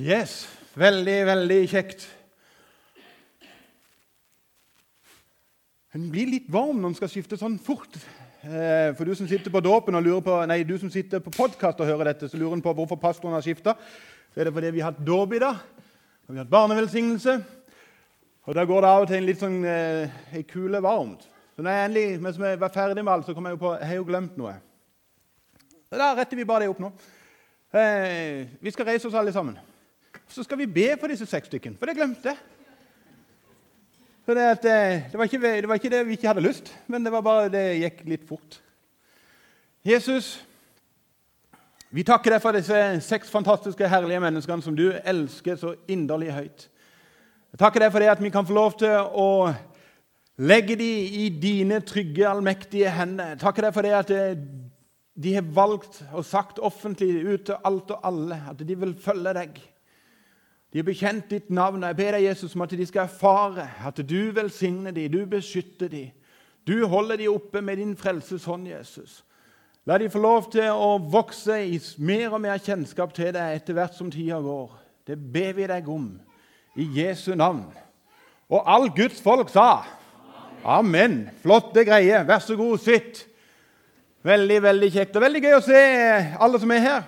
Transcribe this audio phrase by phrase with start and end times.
[0.00, 0.46] Yes.
[0.80, 2.06] Veldig, veldig kjekt.
[5.92, 7.98] Hun blir litt varm når hun skal skifte sånn fort.
[8.40, 11.32] Eh, For du som sitter på dåpen og lurer på, nei, du som sitter på
[11.34, 13.74] podkast og hører dette, så lurer hun på hvorfor pastoren har skifta.
[14.32, 15.60] Så er det fordi vi har hatt dåp i dag.
[16.24, 17.34] Og vi har hatt barnevelsignelse.
[18.48, 21.26] Og da går det av og til en litt sånn eh, ei kule varmt.
[21.52, 23.74] Så når jeg endelig, mens vi var ferdig med alt, så kom jeg jo på
[23.76, 24.54] jeg har jo glemt noe.
[25.90, 26.94] Så Da retter vi bare det opp nå.
[27.74, 29.58] Eh, vi skal reise oss alle sammen.
[30.30, 32.38] Så skal vi be for disse seks stykken, for det glemte jeg.
[34.30, 37.02] Det, at, eh, det, var ikke, det var ikke det vi ikke hadde lyst, men
[37.02, 38.60] det var bare det gikk litt fort.
[39.82, 40.36] Jesus,
[41.90, 46.68] vi takker deg for disse seks fantastiske, herlige menneskene som du elsker så inderlig høyt.
[47.50, 49.50] Jeg takker deg for det at vi kan få lov til å
[50.38, 53.34] legge dem i dine trygge, allmektige hender.
[53.34, 54.44] Jeg takker deg for det at eh,
[55.20, 59.34] de har valgt og sagt offentlig ut til alt og alle at de vil følge
[59.40, 59.58] deg.
[60.72, 61.82] De har bekjent ditt navn.
[61.82, 65.90] Jeg ber deg, Jesus, om at de skal erfare at du velsigner dem, du beskytter
[65.90, 66.12] dem.
[66.66, 69.24] Du holder dem oppe med din frelseshånd, Jesus.
[69.88, 73.74] La de få lov til å vokse i mer og mer kjennskap til deg etter
[73.74, 74.76] hvert som tida går.
[75.08, 76.12] Det ber vi deg om
[76.78, 77.64] i Jesu navn.
[78.50, 79.82] Og all Guds folk sa
[80.60, 81.30] Amen.
[81.40, 82.26] Flotte greier.
[82.28, 83.24] Vær så god, sitt.
[84.22, 85.82] Veldig veldig kjekt og veldig gøy å se
[86.36, 87.06] alle som er her.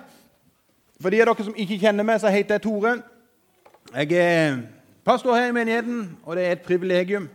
[0.97, 2.95] For de av dere som ikke kjenner meg, så heter jeg Tore.
[3.91, 4.57] Jeg er
[5.05, 7.29] pastor her i menigheten, og det er et privilegium.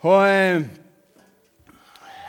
[0.00, 0.62] Og eh,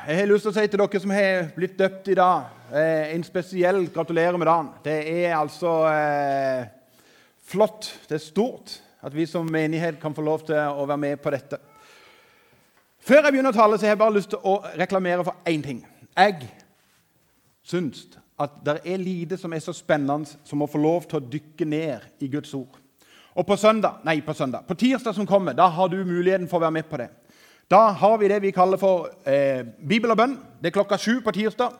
[0.07, 3.15] Jeg har lyst til å si til dere som har blitt døpt i dag, eh,
[3.15, 4.69] en spesiell gratulerer med dagen.
[4.85, 6.67] Det er altså eh,
[7.43, 11.17] flott, det er stort, at vi som menighet kan få lov til å være med
[11.23, 11.59] på dette.
[12.99, 15.63] Før jeg begynner å tale, så har jeg bare lyst til å reklamere for én
[15.63, 15.81] ting.
[16.13, 16.51] Jeg
[17.63, 18.05] syns
[18.37, 21.65] at det er lite som er så spennende som å få lov til å dykke
[21.65, 22.77] ned i Guds ord.
[23.37, 26.57] Og på søndag, nei, på søndag, på tirsdag som kommer, da har du muligheten for
[26.57, 27.11] å være med på det.
[27.69, 30.33] Da har vi det vi kaller for eh, bibel og bønn.
[30.57, 31.75] Det er klokka sju på tirsdag.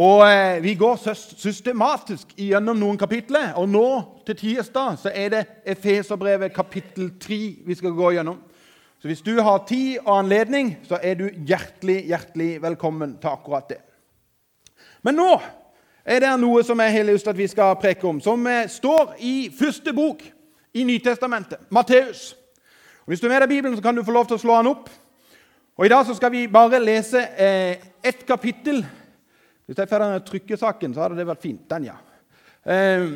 [0.00, 3.52] Og eh, Vi går systematisk gjennom noen kapitler.
[3.60, 3.84] Og nå
[4.24, 8.40] til tirsdag så er det Efeserbrevet kapittel 3 vi skal gå gjennom.
[9.02, 13.68] Så hvis du har tid og anledning, så er du hjertelig, hjertelig velkommen til akkurat
[13.68, 13.82] det.
[15.04, 15.30] Men nå
[16.04, 18.68] er det noe som jeg har lyst til at vi skal preke om, som eh,
[18.68, 20.30] står i første bok
[20.74, 22.36] i Nytestamentet, Matteus.
[23.06, 24.70] Hvis du er med deg Bibelen, så kan du få lov til å slå den
[24.70, 24.90] opp.
[25.76, 28.84] Og I dag så skal vi bare lese eh, ett kapittel.
[29.66, 31.62] Hvis jeg får den trykkesaken, så hadde det vært fint.
[31.70, 31.96] Den, ja.
[32.64, 33.06] Eh,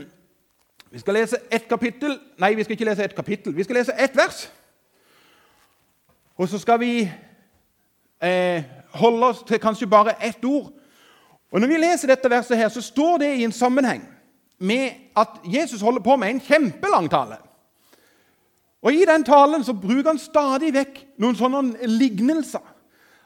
[0.90, 3.54] vi skal lese ett kapittel Nei, vi skal ikke lese ett kapittel.
[3.54, 4.46] Vi skal lese ett vers.
[6.38, 6.92] Og så skal vi
[8.22, 8.64] eh,
[8.98, 10.72] holde oss til kanskje bare ett ord.
[11.52, 14.02] Og Når vi leser dette verset, her, så står det i en sammenheng
[14.58, 17.36] med at Jesus holder på med en kjempelang tale.
[18.84, 22.62] Og I den talen så bruker han stadig vekk noen sånne lignelser.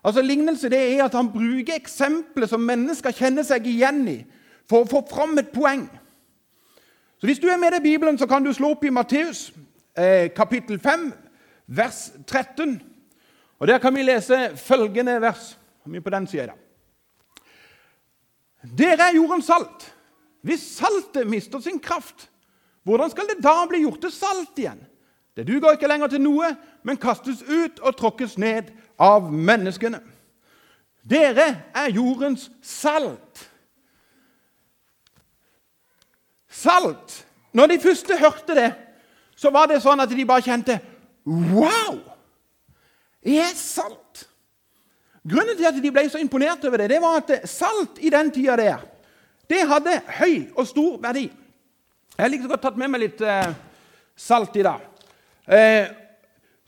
[0.07, 4.19] Altså Lignelse det er at han bruker eksempler som mennesker kjenner seg igjen i,
[4.71, 5.89] for å få fram et poeng.
[7.19, 9.49] Så Hvis du er med i Bibelen, så kan du slå opp i Matteus
[9.99, 11.11] eh, kapittel 5,
[11.67, 12.79] vers 13.
[13.59, 15.57] Og Der kan vi lese følgende vers.
[15.85, 16.55] Vi på den siden.
[18.79, 19.87] Dere er jordens salt.
[20.45, 22.29] Hvis saltet mister sin kraft,
[22.85, 24.79] hvordan skal det da bli gjort til salt igjen?
[25.39, 26.49] Det duger ikke lenger til noe,
[26.83, 30.01] men kastes ut og tråkkes ned av menneskene.
[31.07, 31.47] Dere
[31.79, 33.45] er jordens salt.
[36.51, 37.21] Salt.
[37.55, 38.73] Når de første hørte det,
[39.39, 40.81] så var det sånn at de bare kjente
[41.29, 42.01] Wow!
[43.23, 44.27] Jeg er salt.
[45.23, 48.35] Grunnen til at de ble så imponert over det, det var at salt i den
[48.35, 48.83] tida der,
[49.47, 51.29] det hadde høy og stor verdi.
[52.17, 53.53] Jeg har like godt tatt med meg litt eh,
[54.19, 54.88] salt i dag.
[55.49, 55.89] Eh,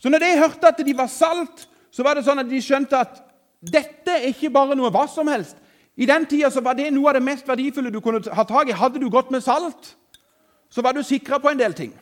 [0.01, 2.97] så når de hørte at de var salt, så var det sånn at de skjønte
[2.97, 3.19] at
[3.61, 5.59] dette er ikke bare noe hva som helst.
[6.01, 8.77] I den tida var det noe av det mest verdifulle du kunne ha tak i.
[8.77, 9.95] Hadde du gått med salt,
[10.71, 11.93] så var du sikra på en del ting.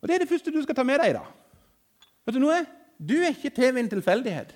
[0.00, 1.28] Og Det er det første du skal ta med deg i dag.
[2.24, 2.62] Vet du noe?
[2.96, 4.54] Du er ikke til ved en tilfeldighet.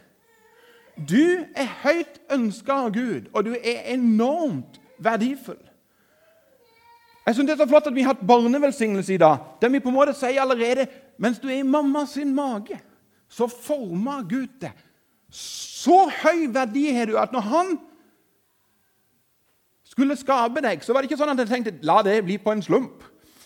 [0.97, 5.61] Du er høyt ønska av Gud, og du er enormt verdifull.
[7.27, 9.81] Jeg synes Det er så flott at vi har hatt barnevelsignelse i dag, der vi
[9.81, 10.87] på en måte sier allerede
[11.19, 12.81] mens du er i mamma sin mage,
[13.31, 14.73] så former Gud deg.
[15.31, 17.75] Så høy verdi har du at når han
[19.85, 22.53] skulle skape deg, så var det ikke sånn at jeg tenkte la det bli på
[22.53, 23.05] en slump.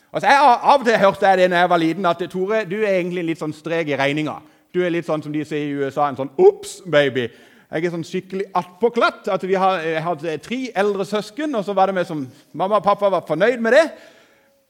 [0.08, 2.78] Altså, jeg, av og til hørte jeg det når jeg var liten, at Tore, du
[2.81, 4.38] er egentlig litt sånn strek i regninga.
[4.72, 7.28] Du er litt sånn som de sier i USA, en sånn 'ops, baby'.
[7.69, 9.29] Jeg er sånn skikkelig attpåklatt.
[9.29, 12.81] at Vi har, jeg hadde tre eldre søsken, og så var det meg som mamma
[12.81, 13.85] og pappa var fornøyd med det.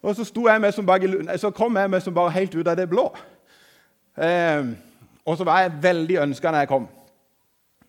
[0.02, 1.02] Og så, jeg bak
[1.38, 3.08] så kom jeg med som bare helt ut av det blå.
[4.18, 4.66] Eh,
[5.26, 6.88] og så var jeg veldig ønska når jeg kom.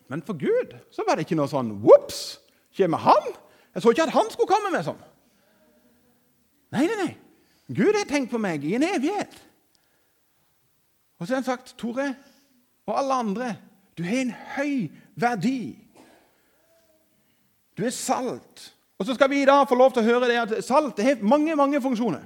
[0.09, 2.39] Men for Gud så var det ikke noe sånn Ops!
[2.77, 3.33] Kommer han?
[3.73, 4.99] Jeg så ikke at han skulle komme med sånn.
[6.73, 7.11] Nei, nei, nei.
[7.69, 9.33] Gud har tenkt på meg i en evighet.
[11.19, 12.07] Og så har han sagt, Tore
[12.87, 13.49] og alle andre,
[13.99, 14.75] du har en høy
[15.19, 15.75] verdi.
[17.77, 18.69] Du er salt.
[18.99, 21.19] Og så skal vi i dag få lov til å høre det at salt har
[21.23, 22.23] mange mange funksjoner.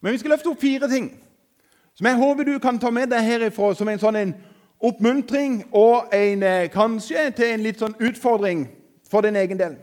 [0.00, 1.10] Men vi skal løfte opp fire ting
[1.98, 4.34] som jeg håper du kan ta med deg herifra som en sånn en
[4.78, 8.68] oppmuntring og en, eh, kanskje til en litt sånn utfordring
[9.10, 9.76] for din egen del.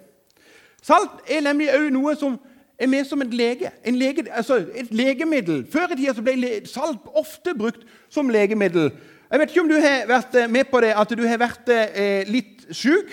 [0.81, 2.39] Salt er nemlig òg noe som
[2.79, 3.71] er med som et lege.
[3.83, 5.65] En lege altså et legemiddel.
[5.71, 8.91] Før i tida ble salt ofte brukt som legemiddel.
[9.35, 11.67] Jeg vet ikke om du har vært eh, med på det at du har vært
[11.67, 13.09] eh, litt sjuk,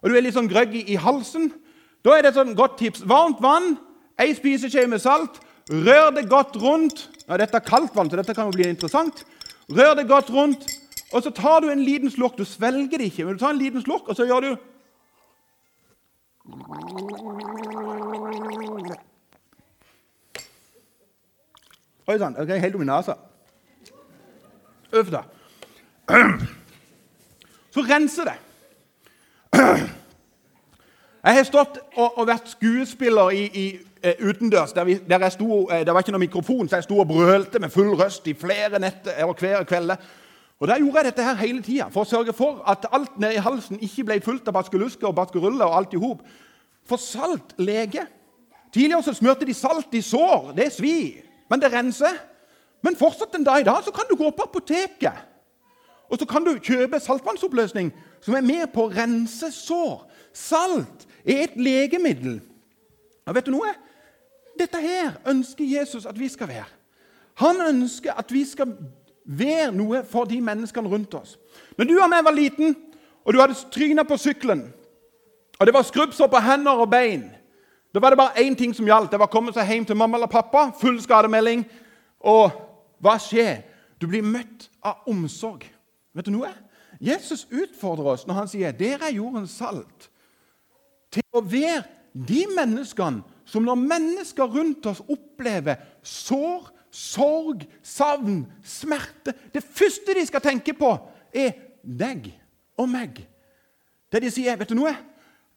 [0.00, 1.50] og du er litt sånn grøggy i halsen.
[2.00, 3.02] Da er det et sånn godt tips.
[3.04, 3.74] Varmt vann,
[4.16, 5.36] ei spiseskje med salt.
[5.68, 7.02] Rør det godt rundt.
[7.26, 9.20] Ja, dette er kaldt vann, så dette kan jo bli interessant.
[9.68, 10.64] Rør det godt rundt,
[11.12, 12.40] og så tar du en liten slurk.
[12.40, 14.50] Du svelger det ikke, men du tar en liten slurk, og så gjør du
[22.08, 23.20] Oi sann, jeg helt om i nesa.
[24.96, 25.33] Uff deg.
[27.74, 28.38] Så renser det.
[31.24, 34.74] Jeg har stått og, og vært skuespiller i, i, eh, utendørs.
[34.76, 37.08] Der, vi, der jeg sto, eh, det var ikke noen mikrofon, så jeg sto og
[37.08, 39.94] brølte med full røst i flere netter og hver kveld.
[40.60, 43.40] Og Der gjorde jeg dette her hele tida for å sørge for at alt nedi
[43.40, 45.64] halsen ikke ble fullt av baskelusker og baskeruller.
[45.64, 46.02] og alt i.
[46.86, 48.06] For salt lege.
[48.72, 50.52] Tidligere så smurte de salt i sår.
[50.56, 52.20] Det svir, men det renser.
[52.82, 55.33] Men fortsatt en dag i dag så kan du gå på apoteket
[56.14, 57.90] og så kan du kjøpe saltvannsoppløsning
[58.22, 60.04] som er med på å rense sår.
[60.30, 62.36] Salt er et legemiddel.
[63.26, 63.72] Ja, vet du noe?
[64.54, 66.70] Dette her ønsker Jesus at vi skal være.
[67.42, 68.76] Han ønsker at vi skal
[69.26, 71.34] være noe for de menneskene rundt oss.
[71.74, 72.76] Når du og jeg var liten,
[73.24, 74.68] og du hadde tryna på sykkelen,
[75.58, 77.26] og det var skrubbsår på hender og bein,
[77.94, 79.10] da var det bare én ting som gjaldt.
[79.10, 81.62] Det var å komme seg hjem til mamma eller pappa, full skademelding.
[82.26, 82.50] Og
[83.02, 83.62] hva skjer?
[84.02, 85.62] Du blir møtt av omsorg.
[86.14, 86.50] Vet du noe?
[87.02, 90.10] Jesus utfordrer oss når han sier 'Dere er jordens salt',
[91.10, 91.82] til å være
[92.14, 100.26] de menneskene som når mennesker rundt oss opplever sår, sorg, savn, smerte Det første de
[100.26, 100.94] skal tenke på,
[101.34, 101.52] er
[101.82, 102.30] deg
[102.78, 103.26] og meg.
[104.12, 104.96] Der de sier 'Vet du noe?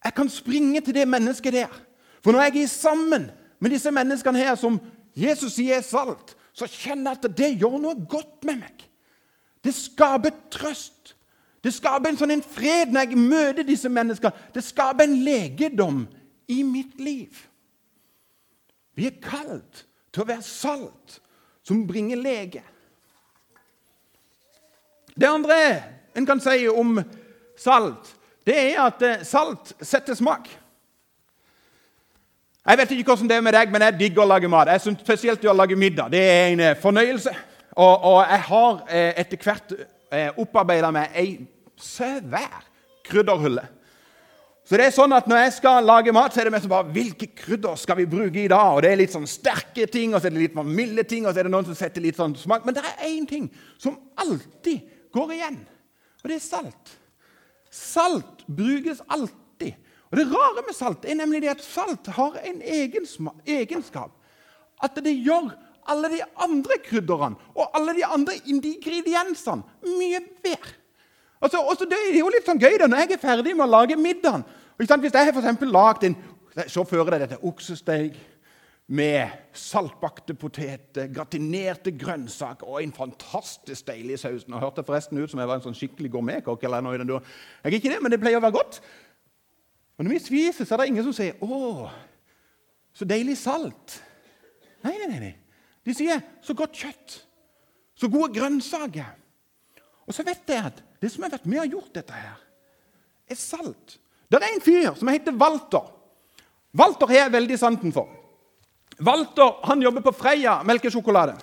[0.03, 1.81] Jeg kan springe til det mennesket der.'
[2.21, 4.81] For når jeg er sammen med disse menneskene her som
[5.15, 8.83] Jesus sier er salt, så kjenner jeg at det gjør noe godt med meg.
[9.67, 11.11] Det skaper trøst.
[11.63, 14.31] Det skaper en sånn en fred når jeg møter disse menneskene.
[14.55, 16.05] Det skaper en legedom
[16.47, 17.35] i mitt liv.
[18.95, 19.83] Vi er kalt
[20.15, 21.17] til å være salt
[21.67, 22.63] som bringer lege.
[25.17, 25.57] Det andre
[26.15, 27.01] en kan si om
[27.59, 28.13] salt,
[28.47, 30.47] det er at eh, salt setter smak.
[32.67, 34.71] Jeg vet ikke hvordan det er med deg, men jeg digger å lage mat.
[34.71, 36.13] Jeg synes Spesielt å lage middag.
[36.15, 37.35] Det er en eh, fornøyelse.
[37.77, 41.27] Og, og jeg har eh, etter hvert eh, opparbeida meg ei
[41.77, 42.63] svær
[43.05, 43.67] krydderhylle.
[44.67, 46.91] Så det er sånn at Når jeg skal lage mat, så er det mest bare
[46.91, 48.75] hvilke krydder skal vi bruke i dag.
[48.75, 51.31] Og Det er litt sånn sterke ting, og så er det litt milde ting, og
[51.31, 52.65] så er det noen som setter litt sånn smak.
[52.67, 53.47] Men det er én ting
[53.79, 55.61] som alltid går igjen,
[56.23, 56.97] og det er salt.
[57.71, 59.77] Salt brukes alltid.
[60.11, 64.11] Og Det rare med salt er nemlig det at salt har en egenskap.
[64.83, 65.51] At det gjør
[65.91, 69.63] alle de andre krydderne og alle de andre ingrediensene
[69.97, 70.75] mye bedre.
[71.41, 73.73] Altså, også det er jo litt sånn gøy da, når jeg er ferdig med å
[73.75, 74.45] lage middagen.
[74.77, 76.17] Hvis jeg har for lagd en
[76.67, 78.15] Så fører det dette oksesteik
[78.87, 84.47] med saltbakte poteter, gratinerte grønnsaker og en fantastisk deilig saus.
[84.47, 86.63] Nå hørte jeg forresten ut som jeg var en sånn skikkelig gourmetkokk.
[86.63, 87.25] eller noe i den duren.
[87.63, 88.79] Jeg er ikke det, men det pleier å være godt.
[89.97, 91.89] Og når vi spiser, så er det ingen som sier 'Å,
[92.93, 94.01] så deilig salt'.
[94.83, 95.19] Nei, nei, nei.
[95.19, 95.35] nei.
[95.87, 97.23] De sier 'så godt kjøtt',
[97.95, 99.15] 'så gode grønnsaker'.
[100.07, 102.39] Og så vet jeg at det som har vært med og gjort dette her,
[103.29, 103.99] er salt.
[104.31, 105.91] Det er en fyr som heter Walter.
[106.75, 108.07] Walter har jeg veldig santen for.
[108.99, 111.37] Walter han jobber på Freia melkesjokolade.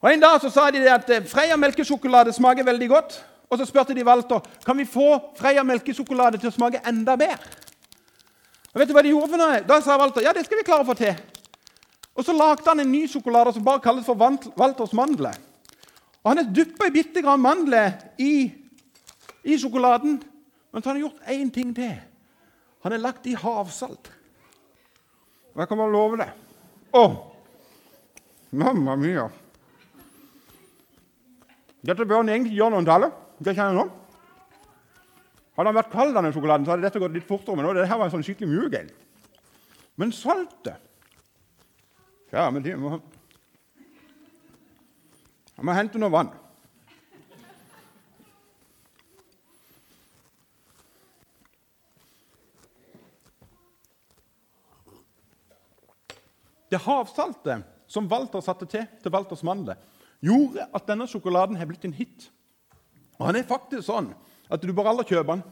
[0.00, 3.24] Og En dag så sa de at eh, Freia melkesjokolade smaker veldig godt.
[3.50, 7.38] Og Så spurte de Walter kan vi få Freia melkesjokolade til å smake enda bedre.
[8.74, 9.60] Og vet du hva de gjorde for noe?
[9.64, 11.14] Da sa Walter ja, det skal vi klare å få til.
[12.14, 15.34] Og Så lagde han en ny sjokolade som bare kalles for Walt- Walters mandler.
[16.22, 18.52] Og Han har dyppa bitte grann mandler i,
[19.44, 20.20] i sjokoladen.
[20.72, 21.96] Men så har han gjort én ting til.
[22.84, 24.10] Han har lagt i havsalt.
[25.54, 26.30] Og jeg kan bare love det.
[26.94, 27.04] Å!
[28.54, 29.26] Mamma mia.
[31.84, 33.12] Dette bør han egentlig gjøre noen taler.
[33.42, 34.00] Det kjenner jeg nå.
[35.54, 37.58] Hadde han vært kald, denne sjokoladen, så hadde dette gått litt fortere.
[37.58, 38.88] Men nå, det her var en sånn skikkelig mjuk en.
[40.00, 40.80] Men saltet
[42.34, 42.96] Ja, men de må
[45.54, 46.32] Jeg må hente noe vann.
[56.66, 59.78] Det havsaltet som Walter satte til til Walters mandler,
[60.18, 62.32] gjorde at denne sjokoladen har blitt en hit.
[63.20, 64.10] Og han er faktisk sånn
[64.50, 65.44] at du bør aldri kjøpe den.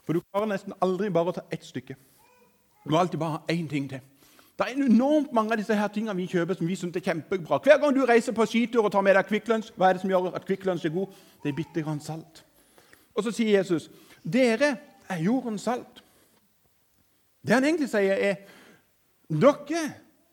[0.00, 1.98] For du klarer nesten aldri bare å ta ett stykke.
[2.86, 4.00] Du må alltid bare ha én ting til.
[4.58, 7.60] Det er enormt mange av disse her tingene vi kjøper som vi syns er kjempebra.
[7.62, 10.02] Hver gang du reiser på skitur og tar med deg Kvikk Lunsj, hva er det
[10.02, 11.12] som gjør at Kvikk Lunsj er god?
[11.44, 12.42] Det er bitte grann salt.
[13.14, 13.90] Og så sier Jesus,
[14.24, 14.76] 'Dere
[15.08, 16.02] er jordens salt'.
[17.46, 18.34] Det han egentlig sier, er
[19.30, 19.84] dere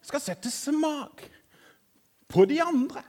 [0.01, 1.21] skal sette smak
[2.27, 3.03] på de andre.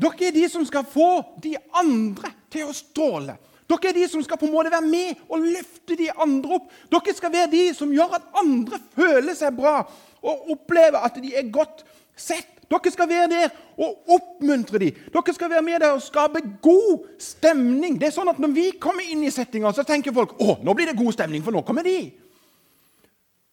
[0.00, 3.36] Dere er de som skal få de andre til å stråle.
[3.70, 6.70] Dere er de som skal på en måte være med og løfte de andre opp.
[6.92, 9.82] Dere skal være de som gjør at andre føler seg bra
[10.22, 11.84] og opplever at de er godt
[12.16, 12.48] sett.
[12.72, 14.98] Dere skal være der og oppmuntre dem.
[15.12, 17.98] Dere skal være med der og skape god stemning.
[18.00, 20.74] Det er sånn at Når vi kommer inn i settinga, så tenker folk å, nå
[20.74, 22.12] blir det god stemning, for nå kommer de.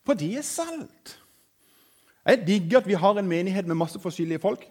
[0.08, 1.18] For de er salt.
[2.26, 4.64] Jeg digger at vi har en menighet med masse forskjellige folk.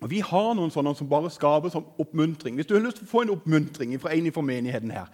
[0.00, 2.54] Og Vi har noen sånne som bare skaper som oppmuntring.
[2.54, 5.08] Hvis du har lyst til å få en oppmuntring fra en fra menigheten her,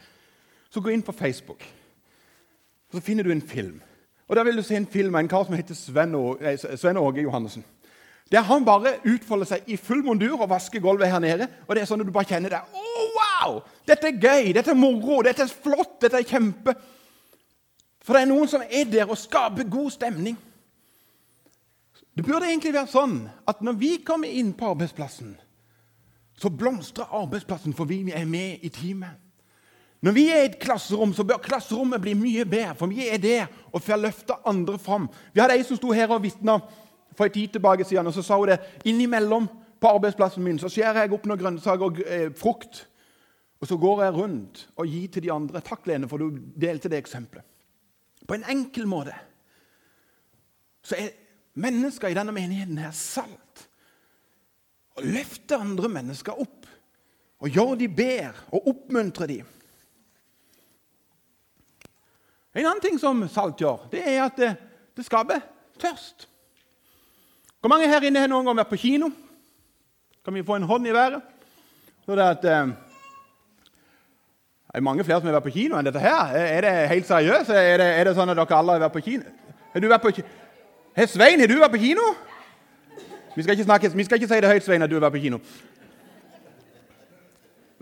[0.70, 1.64] så gå inn på Facebook.
[2.92, 3.80] Så finner du en film.
[4.28, 7.64] Og Der vil du se en film av en kar som heter Sven Åge Johannessen.
[8.32, 11.48] Der han bare utfolder seg i full mundur og vasker gulvet her nede.
[11.68, 12.60] Og det er sånn at du bare kjenner det.
[12.72, 13.58] Oh, wow!
[13.86, 16.74] Dette er gøy, dette er moro, dette er flott, dette er kjempe.
[18.04, 20.36] For det er noen som er der og skaper god stemning.
[22.14, 23.16] Det burde egentlig være sånn
[23.50, 25.34] at når vi kommer inn på arbeidsplassen,
[26.38, 29.20] så blomstrer arbeidsplassen for vi er med i teamet.
[30.04, 33.20] Når vi er i et klasserom, så bør klasserommet bli mye bedre, for vi er
[33.22, 35.06] der og får løfte andre fram.
[35.32, 36.58] Vi hadde ei som sto her og vitna
[37.16, 39.48] for en tid tilbake siden, og så sa hun det innimellom
[39.80, 42.84] på arbeidsplassen min så skjærer jeg opp noen grønnsaker og eh, frukt.
[43.60, 45.60] Og så går jeg rundt og gir til de andre.
[45.64, 47.46] Takk, Lene, for du delte det eksempelet.
[48.28, 49.16] På en enkel måte
[50.84, 51.12] så er
[51.54, 53.64] mennesker i denne menigheten er salt.
[54.94, 56.68] Og løfte andre mennesker opp
[57.44, 59.40] og gjøre de bedre og oppmuntre de.
[62.54, 64.52] En annen ting som salt gjør, det er at det,
[64.94, 65.42] det skaper
[65.82, 66.28] tørst.
[67.58, 69.10] Hvor mange her inne har noen gang vært på kino?
[70.24, 71.24] Kan vi få en hånd i været?
[72.04, 72.70] Så det at, eh,
[74.74, 76.36] er mange flere som har vært på kino enn dette her?
[76.38, 77.50] Er det helt seriøst?
[77.50, 79.34] Er det, er det sånn at dere alle har vært på kino?
[79.72, 80.43] Har du vært på kino?
[80.96, 82.02] Hey, Svein, har du vært på kino?
[83.34, 85.16] Vi skal, ikke snakke, vi skal ikke si det høyt, Svein, at du har vært
[85.16, 85.40] på kino.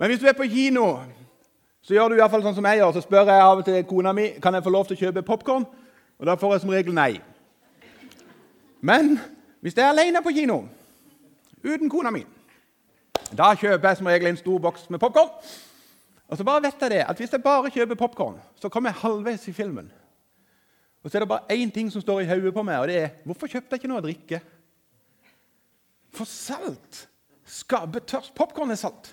[0.01, 0.87] Men hvis du er på kino,
[1.85, 2.95] så gjør du i fall sånn som jeg gjør.
[2.95, 5.25] Så spør jeg av og til kona mi kan jeg få lov til å kjøpe
[5.29, 5.69] popkorn.
[6.17, 7.11] Og da får jeg som regel nei.
[8.81, 9.19] Men
[9.61, 10.63] hvis jeg er alene på kino,
[11.61, 12.25] uten kona mi,
[13.29, 15.29] da kjøper jeg som regel en stor boks med popkorn.
[16.33, 19.05] Og så bare vet jeg det, at Hvis jeg bare kjøper popkorn, så kommer jeg
[19.05, 19.93] halvveis i filmen.
[21.03, 22.97] Og så er det bare én ting som står i hodet på meg, og det
[22.97, 24.39] er hvorfor kjøpte jeg ikke noe å drikke?
[26.13, 27.07] For salt
[27.49, 28.31] skaper tørst.
[28.37, 29.11] Popkorn er salt.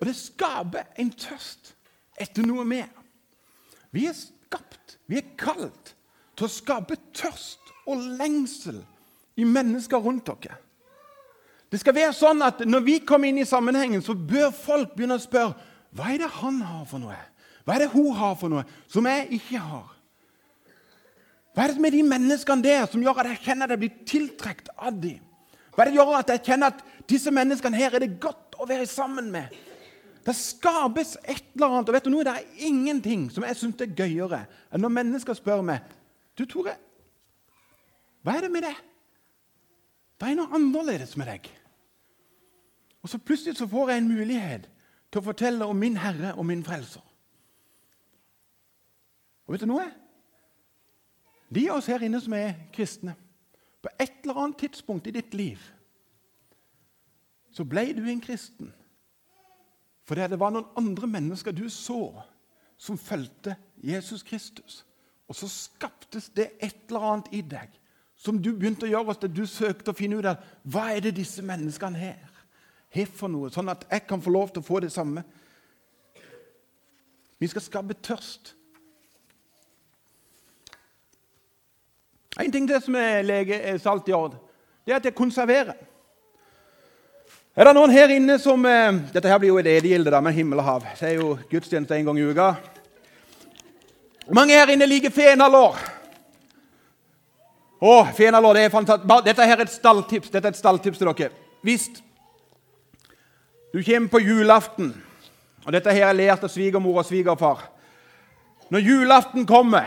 [0.00, 1.74] Og det skaper en tørst
[2.20, 2.90] etter noe mer.
[3.94, 5.94] Vi er skapt, vi er kalt
[6.34, 8.82] til å skape tørst og lengsel
[9.40, 10.60] i mennesker rundt dere.
[11.70, 15.18] Det skal være sånn at Når vi kommer inn i sammenhengen, så bør folk begynne
[15.18, 15.56] å spørre
[15.94, 17.16] hva er det han har for noe.
[17.64, 19.90] Hva er det hun har for noe som jeg ikke har?
[21.54, 24.00] Hva er det med de menneskene der som gjør at jeg kjenner at jeg blir
[24.10, 25.22] tiltrukket av dem?
[25.74, 28.66] Hva er det gjør at jeg kjenner at disse menneskene her er det godt å
[28.66, 29.54] være sammen med?
[30.24, 31.88] Det skapes et eller annet.
[31.88, 35.34] og vet du noe, Det er ingenting som jeg syns er gøyere enn når mennesker
[35.34, 35.82] spør meg
[36.34, 36.74] Du, Tore,
[38.24, 38.74] hva er det med det?
[40.18, 41.50] Det er noe annerledes med deg.
[43.04, 44.70] Og så plutselig så får jeg en mulighet
[45.12, 47.04] til å fortelle om min Herre og min Frelser.
[49.44, 49.84] Og vet du noe?
[51.48, 53.16] De av oss her inne som er kristne,
[53.84, 55.60] på et eller annet tidspunkt i ditt liv
[57.54, 58.72] så ble du en kristen
[60.08, 62.10] fordi det var noen andre mennesker du så,
[62.76, 64.82] som fulgte Jesus Kristus.
[65.24, 67.78] Og så skaptes det et eller annet i deg
[68.20, 71.14] som du begynte å gjøre at du søkte å finne ut av hva er det
[71.16, 72.34] disse menneskene her
[72.94, 75.24] har for noe, sånn at jeg kan få lov til å få det samme.
[77.40, 78.52] Vi skal skape tørst
[82.40, 84.34] En ting til som er salt i ord,
[84.84, 85.76] det er at det konserverer.
[87.54, 90.58] Er det noen her inne som eh, Dette her blir jo et edegilde med himmel
[90.58, 90.86] og hav.
[90.98, 92.48] Det er jo gudstjeneste en gang i uka.
[94.34, 95.78] Mange her inne liker fenalår.
[97.84, 99.24] Å, fenalår, det er fantastisk.
[99.28, 100.32] Dette her er et stalltips.
[100.32, 101.30] Dette er et stalltips til dere.
[101.62, 101.86] Hvis
[103.70, 104.90] du kommer på julaften,
[105.64, 107.62] og dette her er lært av svigermor og svigerfar
[108.68, 109.86] Når julaften kommer,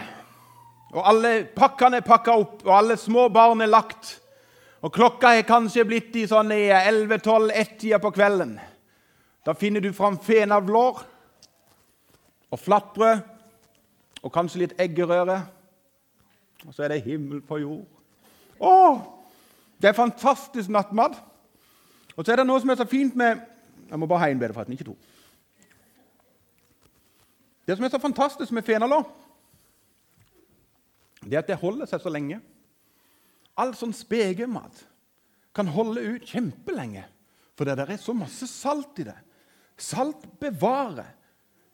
[0.94, 4.16] og alle pakkene er pakka opp, og alle små barn er lagt
[4.86, 8.54] og klokka er kanskje blitt i sånn 11-12-1-tida på kvelden.
[9.44, 11.02] Da finner du fram fenavlår
[12.54, 13.24] og flatbrød
[14.22, 15.40] og kanskje litt eggerøre.
[16.68, 17.86] Og så er det himmel på jord.
[18.60, 18.74] Å!
[19.78, 21.18] Det er fantastisk nattmat.
[22.16, 23.44] Og så er det noe som er så fint med
[23.88, 24.96] Jeg må bare ha én bedre, forresten, ikke to.
[27.68, 29.06] Det som er så fantastisk med fenalår,
[31.30, 32.40] det er at det holder seg så lenge.
[33.58, 34.84] All sånn spegemat
[35.58, 37.06] kan holde ut kjempelenge.
[37.58, 39.18] For det der er så masse salt i det.
[39.78, 41.10] Salt bevarer.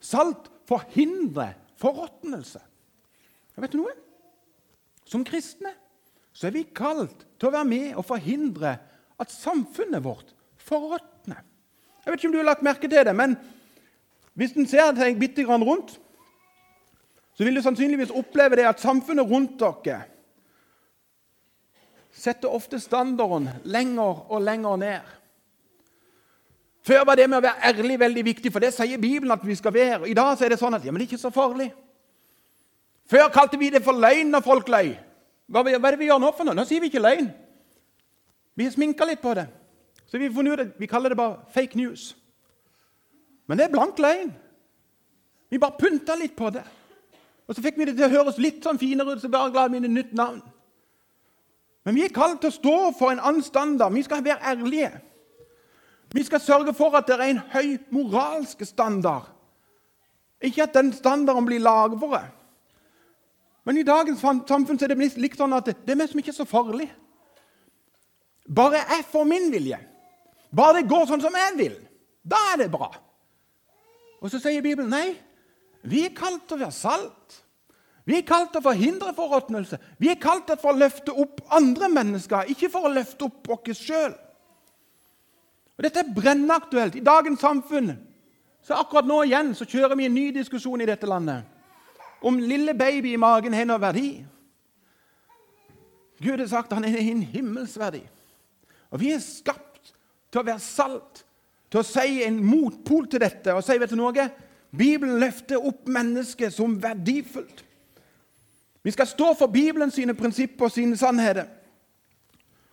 [0.00, 2.62] Salt forhindrer forråtnelse.
[3.60, 3.92] Vet du noe?
[5.04, 5.74] Som kristne
[6.34, 8.74] så er vi kalt til å være med og forhindre
[9.20, 11.44] at samfunnet vårt forråtner.
[12.02, 13.36] Jeg vet ikke om du har lagt merke til det, men
[14.34, 15.94] hvis en ser deg bitte grann rundt,
[17.34, 20.04] så vil du sannsynligvis oppleve det at samfunnet rundt dere
[22.14, 25.14] setter ofte standarden lenger og lenger ned.
[26.84, 29.56] Før var det med å være ærlig veldig viktig, for det sier Bibelen at vi
[29.56, 30.04] skal være.
[30.08, 31.70] I dag er det sånn at ja, men det er ikke så farlig.
[33.10, 34.92] Før kalte vi det for løgn når folk løy.
[35.48, 36.56] Hva, hva, er det vi gjør nå for noe?
[36.56, 37.32] Nå sier vi ikke løgn.
[38.54, 39.48] Vi har sminka litt på det.
[40.06, 42.12] Så vi, ut, vi kaller det bare fake news.
[43.48, 44.30] Men det er blank løgn.
[45.50, 46.62] Vi bare pynta litt på det.
[47.48, 49.74] Og så fikk vi det til å høres litt sånn finere ut, så bare glad
[49.74, 50.40] vi nytt navn.
[51.84, 53.92] Men vi er kalt til å stå for en annen standard.
[53.92, 54.90] Vi skal være ærlige.
[56.14, 59.28] Vi skal sørge for at det er en høy moralsk standard.
[60.44, 62.22] Ikke at den standarden blir lavere.
[63.64, 66.48] Men i dagens samfunn er det litt sånn at det er mest ikke er så
[66.48, 66.88] farlig.
[68.44, 69.78] Bare jeg får min vilje,
[70.52, 71.78] bare det går sånn som jeg vil,
[72.20, 72.90] da er det bra.
[74.20, 75.14] Og så sier Bibelen nei,
[75.84, 77.40] vi er kalt til å være salt.
[78.04, 79.78] Vi er kalt til å forhindre forråtnelse.
[80.00, 83.80] Vi er kalt til å løfte opp andre mennesker, ikke for å løfte opp oss
[83.80, 84.12] sjøl.
[85.80, 87.94] Dette er brennaktuelt i dagens samfunn.
[88.64, 91.50] Så akkurat nå igjen så kjører vi en ny diskusjon i dette landet
[92.24, 94.08] om lille baby i magen har noe verdi.
[96.24, 98.00] Gud har sagt at han er en himmelsverdi.
[98.94, 99.92] Og vi er skapt
[100.32, 101.24] til å være salt,
[101.68, 103.52] til å si en motpol til dette.
[103.52, 104.28] Og si, vet du noe?
[104.78, 107.64] Bibelen løfter opp mennesket som verdifullt.
[108.84, 111.46] Vi skal stå for Bibelen sine prinsipper og sine sannheter.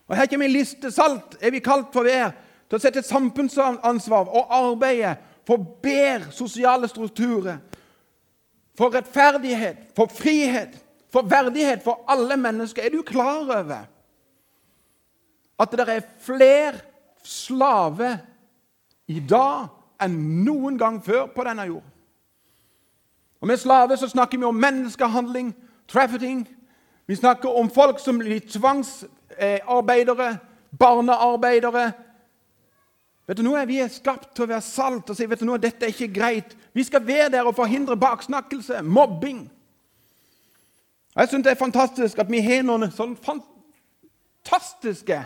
[0.07, 0.91] Og Her kommer en liste.
[0.91, 2.33] Salt er vi kalt for hver
[2.67, 5.15] til å sette samfunnsansvar og arbeide
[5.47, 7.57] for bedre sosiale strukturer,
[8.77, 10.75] for rettferdighet, for frihet,
[11.11, 12.85] for verdighet for alle mennesker.
[12.85, 13.85] Er du klar over
[15.59, 16.79] at det er flere
[17.23, 18.17] slaver
[19.07, 19.67] i dag
[20.01, 21.90] enn noen gang før på denne jord?
[23.41, 25.55] Og Med slaver så snakker vi om menneskehandling,
[25.87, 26.47] trafficking.
[27.07, 30.37] Vi snakker om folk som blir tvangsarbeidere,
[30.79, 31.91] barnearbeidere.
[33.27, 33.65] Vet du noe?
[33.67, 35.57] Vi er skapt til å være salt og si vet du noe?
[35.61, 36.57] dette er ikke greit.
[36.73, 39.51] Vi skal være der og forhindre baksnakkelse, mobbing.
[41.15, 45.17] Jeg syns det er fantastisk at vi har noen sånn fantastiske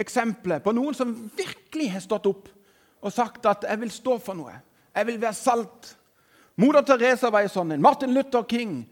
[0.00, 2.48] eksempler på noen som virkelig har stått opp
[3.00, 4.60] og sagt at 'jeg vil stå for noe'.
[4.96, 5.96] Jeg vil være salt.
[6.60, 8.82] Moder Teresa var en sånn Martin Luther King.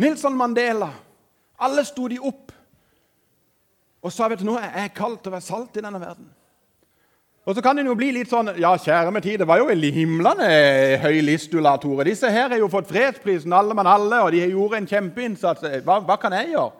[0.00, 0.90] Nilsson Mandela.
[1.62, 2.50] Alle sto de opp
[4.04, 6.26] og sa vet du jeg er kalt til å være salt i denne verden.
[7.44, 9.70] Og så kan det jo bli litt sånn Ja, kjære med tid, det var jo
[9.72, 10.48] en himlende
[11.00, 12.04] høy liste du la, Tore.
[12.08, 15.64] Disse her har jo fått fredsprisen, alle mann alle, og de har gjort en kjempeinnsats.
[15.86, 16.72] Hva, hva kan jeg gjøre?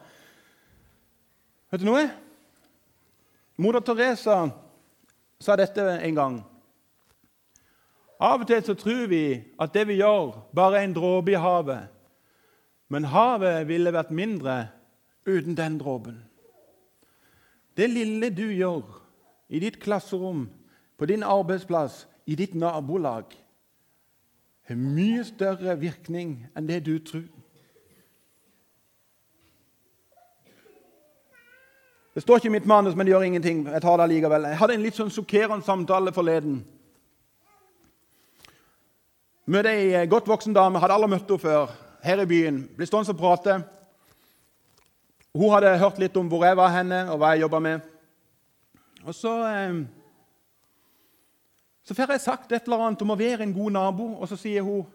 [1.73, 2.05] Vet du noe?
[3.61, 4.39] Moder Teresa
[5.41, 6.39] sa dette en gang.
[8.21, 9.25] Av og til så tror vi
[9.61, 11.91] at det vi gjør, bare er en dråpe i havet.
[12.89, 14.69] Men havet ville vært mindre
[15.27, 16.21] uten den dråpen.
[17.77, 18.85] Det lille du gjør
[19.49, 20.49] i ditt klasserom,
[20.99, 23.25] på din arbeidsplass, i ditt nabolag,
[24.65, 27.27] har mye større virkning enn det du tror.
[32.15, 33.65] Det står ikke i mitt manus, men det gjør ingenting.
[33.67, 34.47] Jeg tar det likevel.
[34.47, 36.61] Jeg hadde en litt sånn sjokkerende samtale forleden.
[39.45, 40.81] Møtte ei godt voksen dame.
[40.81, 41.73] Hadde aldri møtt henne før
[42.05, 42.63] her i byen.
[42.77, 43.59] Blir stående og prate.
[45.35, 47.93] Hun hadde hørt litt om hvor jeg var henne, og hva jeg jobba med.
[49.05, 49.81] Og så, eh,
[51.85, 54.39] så får jeg sagt et eller annet om å være en god nabo, og så
[54.41, 54.87] sier hun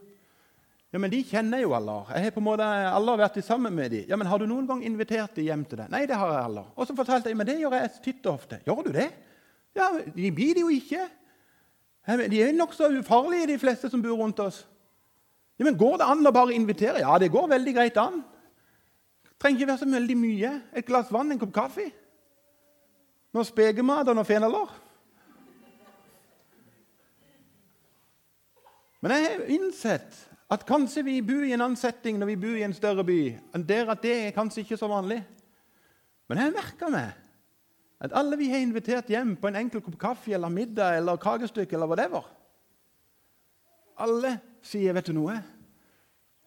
[0.90, 2.00] ja, men de kjenner jo alle.
[2.16, 4.08] Jeg har på en måte alle vært sammen med dem.
[4.10, 5.92] Ja, men har du noen gang invitert dem hjem til deg?
[5.94, 6.64] Nei, det har jeg alle.
[6.74, 8.58] Og så fortalte jeg men det gjør jeg titt og ofte.
[8.66, 9.12] Gjør du det?
[9.78, 11.06] Ja, De blir det jo ikke.
[12.08, 14.64] De er nokså ufarlige, de fleste som bor rundt oss.
[15.60, 17.02] Ja, men Går det an å bare invitere?
[17.04, 18.22] Ja, det går veldig greit an.
[19.40, 20.52] Trenger ikke være så veldig mye.
[20.76, 21.90] Et glass vann, en kopp kaffe.
[23.36, 24.72] Noe spekemat og noe fenalår.
[29.00, 30.18] Men jeg har innsett
[30.52, 33.20] at kanskje vi bor i en annen setting når vi bor i en større by.
[33.70, 35.22] Der at det er kanskje ikke så vanlig.
[36.28, 37.14] Men jeg merker meg
[38.00, 41.76] at alle vi har invitert hjem på en enkel kopp kaffe eller middag eller kakestykke
[41.76, 42.36] eller whatever
[44.00, 45.44] Alle sier 'Vet du noe?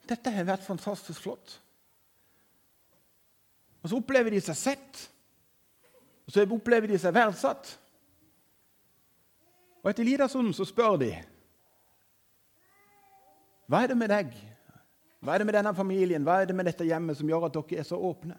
[0.09, 1.59] Dette har vært fantastisk flott.'
[3.83, 5.11] Og så opplever de seg sett,
[6.27, 7.79] og så opplever de seg verdsatt.
[9.83, 11.13] Og etter stund så spør de
[13.73, 14.33] hva er det med deg?
[15.23, 17.55] Hva er det med denne familien Hva er det med dette hjemmet som gjør at
[17.55, 18.37] dere er så åpne?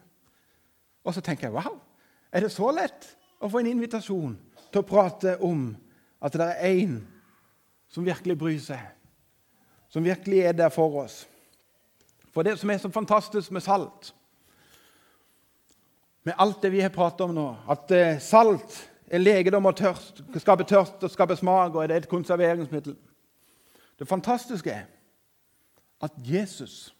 [1.03, 1.79] Og så tenker jeg wow,
[2.33, 4.33] er det så lett å få en invitasjon
[4.71, 5.67] til å prate om
[6.23, 6.97] at det er én
[7.93, 8.81] som virkelig bryr seg,
[9.93, 11.23] som virkelig er der for oss?
[12.33, 14.09] For det som er så fantastisk med salt,
[16.23, 18.79] med alt det vi har pratet om nå, at eh, salt
[19.13, 22.95] er legedom og tørst, skaper tørst og skaper smak, og det er et konserveringsmiddel.
[23.99, 24.87] Det fantastiske er
[26.03, 26.95] at Jesus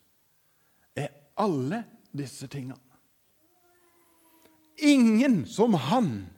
[0.96, 2.78] er alle disse tingene.
[4.78, 6.30] Ingen som han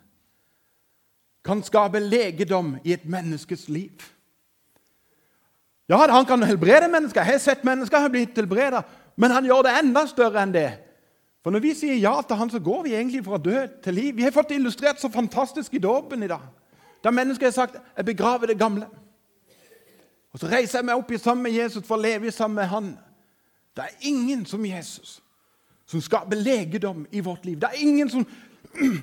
[1.45, 4.01] kan skape legedom i et menneskes liv.
[5.89, 7.21] Ja, Han kan helbrede mennesker.
[7.21, 8.83] Jeg har sett mennesker har blitt helbredet,
[9.15, 10.71] men han gjør det enda større enn det.
[11.43, 14.15] For Når vi sier ja til han, så går vi egentlig fra død til liv.
[14.15, 16.41] Vi har fått det illustrert så fantastisk i dåpen i dag.
[17.03, 18.89] Der mennesker har sagt 'jeg begraver det gamle'.
[20.33, 22.65] Og Så reiser jeg meg opp i sammen med Jesus for å leve sammen med
[22.65, 22.97] han.
[23.75, 25.21] Det er ingen som Jesus
[25.85, 27.59] som skaper legedom i vårt liv.
[27.59, 28.25] Det er ingen som,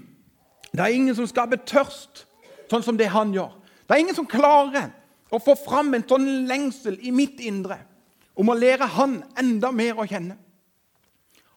[0.72, 2.26] det er ingen som skaper tørst
[2.70, 3.52] sånn som det han gjør.
[3.86, 4.90] Det er ingen som klarer
[5.32, 7.78] å få fram en sånn lengsel i mitt indre
[8.34, 10.38] om å lære han enda mer å kjenne.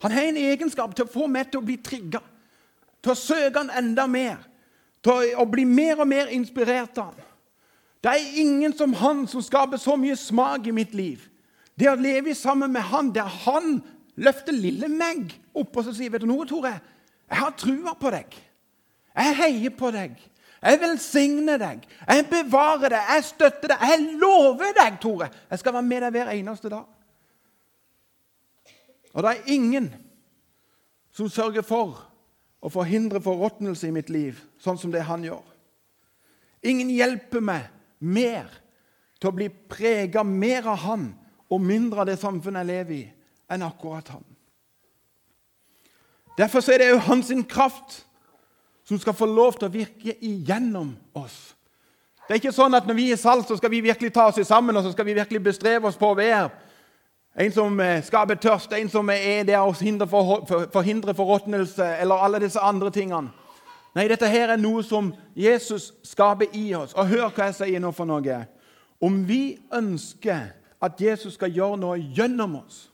[0.03, 2.19] Han har en egenskap til å få meg til å bli trigga,
[3.01, 4.41] til å søke han enda mer,
[5.05, 7.31] til å bli mer og mer inspirert av han.
[8.03, 11.23] Det er ingen som han som skaper så mye smak i mitt liv.
[11.73, 13.79] Det å leve sammen med han, der han
[14.21, 16.73] løfter lille meg opp og sier vet du noe, Tore,
[17.25, 18.37] jeg har trua på deg.
[19.15, 20.15] Jeg heier på deg.
[20.65, 21.85] Jeg velsigner deg.
[22.07, 23.11] Jeg bevarer deg.
[23.15, 23.85] Jeg støtter deg.
[23.85, 25.29] Jeg lover deg, Tore.
[25.49, 26.85] Jeg skal være med deg hver eneste dag.
[29.15, 29.89] Og det er ingen
[31.15, 32.01] som sørger for
[32.65, 35.43] å forhindre forråtnelse i mitt liv, sånn som det han gjør.
[36.65, 37.69] Ingen hjelper meg
[38.03, 38.49] mer
[39.21, 41.05] til å bli prega mer av han
[41.47, 43.05] og mindre av det samfunnet jeg lever i,
[43.51, 44.23] enn akkurat han.
[46.37, 48.05] Derfor er det jo hans kraft
[48.85, 51.55] som skal få lov til å virke igjennom oss.
[52.25, 54.39] Det er ikke sånn at når vi er salt, så skal vi virkelig ta oss
[54.47, 56.49] sammen og så skal vi virkelig bestreve oss på å være
[57.35, 62.59] en som eh, skaper tørst, en som er der og forhindrer forråtnelse, eller alle disse
[62.59, 63.33] andre tingene.
[63.95, 66.93] Nei, dette her er noe som Jesus skaper i oss.
[66.95, 68.41] Og hør hva jeg sier nå for noe.
[69.03, 70.49] Om vi ønsker
[70.83, 72.89] at Jesus skal gjøre noe gjennom oss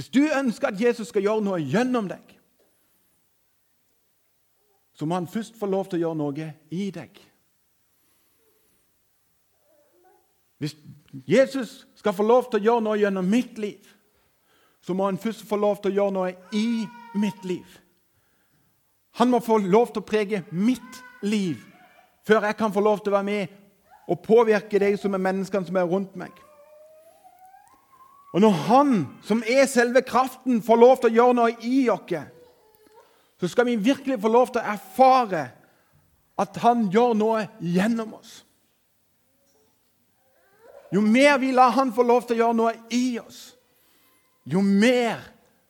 [0.00, 2.30] Hvis du ønsker at Jesus skal gjøre noe gjennom deg,
[4.96, 7.20] så må han først få lov til å gjøre noe i deg.
[10.56, 10.72] Hvis
[11.28, 13.92] Jesus skal få lov til å gjøre noe gjennom mitt liv,
[14.80, 16.88] så må han først få lov til å gjøre noe i
[17.20, 17.78] mitt liv.
[19.20, 21.60] Han må få lov til å prege mitt liv
[22.24, 23.58] før jeg kan få lov til å være med
[24.08, 26.32] og påvirke de som er menneskene som er rundt meg.
[28.32, 28.92] Og når Han,
[29.26, 32.28] som er selve kraften, får lov til å gjøre noe i oss,
[33.40, 35.48] så skal vi virkelig få lov til å erfare
[36.38, 38.44] at Han gjør noe gjennom oss.
[40.90, 43.42] Jo mer vi lar Han få lov til å gjøre noe i oss,
[44.44, 45.20] jo mer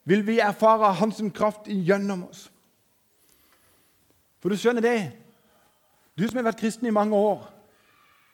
[0.09, 2.49] vil vi erfare Hans kraft gjennom oss.
[4.41, 5.01] For du skjønner det,
[6.17, 7.49] du som har vært kristen i mange år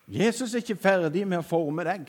[0.06, 2.06] Jesus er ikke ferdig med å forme deg.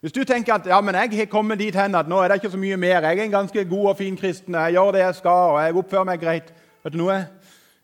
[0.00, 2.38] Hvis du tenker at ja, men jeg har kommet dit hen at nå er det
[2.38, 5.00] ikke så mye mer, jeg er en ganske god og fin kristen, jeg gjør det
[5.00, 7.16] jeg skal, og jeg oppfører meg greit Vet du noe?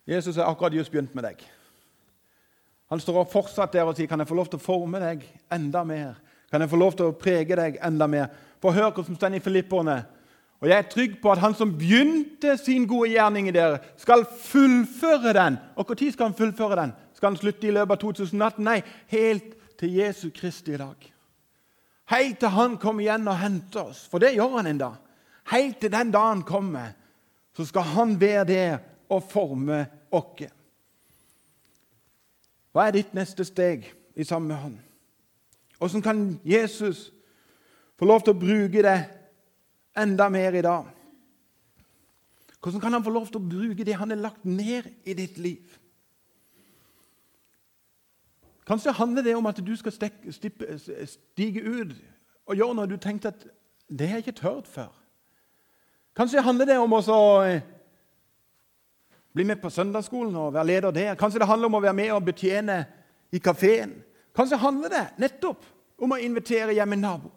[0.06, 1.40] Jesus har akkurat just begynt med deg.
[2.88, 5.84] Han står fortsatt der og sier, 'Kan jeg få lov til å forme deg enda
[5.84, 6.14] mer?'
[6.50, 8.26] Kan jeg få lov til å prege deg enda mer?
[8.62, 10.04] For hør hva som står i Filipperne.
[10.60, 14.24] Og jeg er trygg på at han som begynte sin gode gjerning i dere, skal
[14.24, 15.58] fullføre den.
[15.76, 16.92] Og når skal han fullføre den?
[17.14, 18.64] Skal han slutte i løpet av 2018?
[18.64, 21.13] Nei, helt til Jesu Kristi dag.
[22.12, 24.04] Helt til han kommer igjen og henter oss.
[24.10, 24.98] For det gjør han en dag.
[25.52, 26.92] Helt til den dagen kommer,
[27.56, 28.78] så skal han være der
[29.12, 30.50] og forme oss.
[32.74, 33.86] Hva er ditt neste steg
[34.18, 34.78] i samme hånd?
[35.78, 37.10] Hvordan kan Jesus
[37.98, 38.98] få lov til å bruke det
[40.00, 40.88] enda mer i dag?
[42.58, 45.38] Hvordan kan han få lov til å bruke det han har lagt ned i ditt
[45.38, 45.78] liv?
[48.66, 51.92] Kanskje handler det om at du skal stige ut
[52.46, 53.46] og gjøre noe du tenkte at
[53.88, 54.92] det har jeg ikke tørt før.
[56.16, 57.02] Kanskje handler det om å
[57.44, 57.62] eh,
[59.34, 61.14] bli med på søndagsskolen og være leder der.
[61.20, 62.84] Kanskje det handler om å være med og betjene
[63.34, 63.96] i kafeen.
[64.36, 65.66] Kanskje handler det nettopp
[66.00, 67.32] om å invitere hjem en nabo.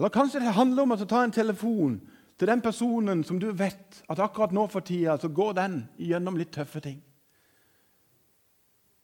[0.00, 2.00] Eller kanskje det handler om å ta en telefon
[2.40, 6.38] til den personen som du vet at akkurat nå for tida så går den gjennom
[6.40, 7.02] litt tøffe ting.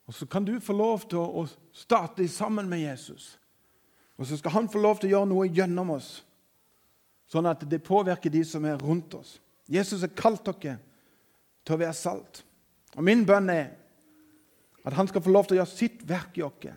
[0.07, 1.43] Og Så kan du få lov til å
[1.75, 3.37] starte sammen med Jesus.
[4.17, 6.23] Og så skal han få lov til å gjøre noe gjennom oss,
[7.29, 9.35] sånn at det påvirker de som er rundt oss.
[9.69, 10.79] Jesus har kalt dere
[11.67, 12.41] til å være salt.
[12.95, 13.75] Og Min bønn er
[14.87, 16.71] at han skal få lov til å gjøre sitt verk i oss,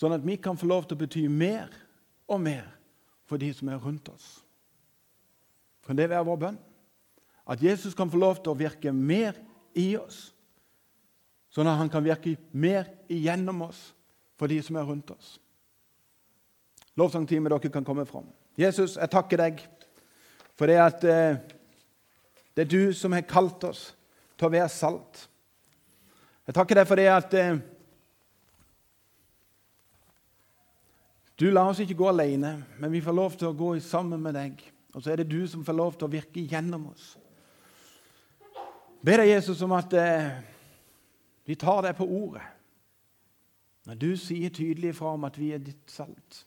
[0.00, 1.68] sånn at vi kan få lov til å bety mer
[2.30, 2.64] og mer
[3.28, 4.40] for de som er rundt oss.
[5.84, 6.58] Kan det være vår bønn?
[7.50, 9.36] At Jesus kan få lov til å virke mer
[9.76, 10.30] i oss,
[11.50, 13.90] sånn at han kan virke mer igjennom oss
[14.38, 15.38] for de som er rundt oss.
[16.98, 18.28] Lovsangtime, dere kan komme fram.
[18.58, 19.64] Jesus, jeg takker deg
[20.58, 21.40] for det at eh,
[22.54, 23.90] det er du som har kalt oss
[24.36, 25.26] til å være salt.
[26.48, 27.60] Jeg takker deg for det at eh,
[31.40, 34.36] du lar oss ikke gå alene, men vi får lov til å gå sammen med
[34.36, 34.60] deg.
[34.92, 37.14] Og så er det du som får lov til å virke gjennom oss.
[39.00, 40.34] Be deg, Jesus, om at eh,
[41.44, 42.44] vi tar deg på ordet.
[43.88, 46.44] Når du sier tydelig fra om at vi er ditt salt,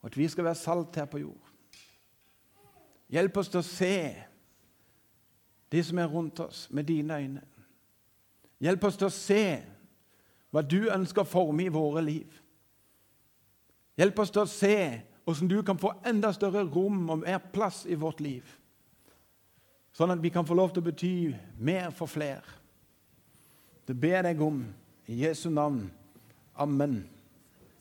[0.00, 1.50] og at vi skal være salt her på jord.
[3.10, 3.96] Hjelp oss til å se
[5.70, 7.42] de som er rundt oss, med dine øyne.
[8.60, 9.44] Hjelp oss til å se
[10.50, 12.40] hva du ønsker å forme i våre liv.
[14.00, 14.76] Hjelp oss til å se
[15.24, 18.46] hvordan du kan få enda større rom og mer plass i vårt liv.
[19.94, 21.14] Sånn at vi kan få lov til å bety
[21.58, 22.59] mer for flere.
[23.90, 24.64] Det ber jeg om
[25.10, 25.90] i Jesu navn.
[26.54, 27.08] Amen.